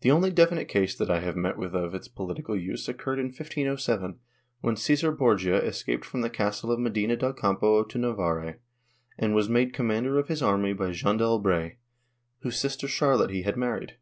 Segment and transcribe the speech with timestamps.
[0.00, 3.26] The only definite case that I have met with of its political use occurred in
[3.26, 4.18] 1507,
[4.62, 8.58] when Csesar Borgia escaped from the castle of Medina del Campo to Navarre,
[9.18, 11.76] and was made commander of his army by Jean d'Albret,
[12.38, 13.96] whose sister Charlotte he had married.